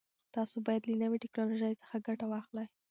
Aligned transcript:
تاسو 0.35 0.55
باید 0.67 0.83
له 0.89 0.95
نوي 1.03 1.17
ټکنالوژۍ 1.23 1.73
څخه 1.81 1.95
ګټه 2.07 2.25
واخلئ. 2.29 2.67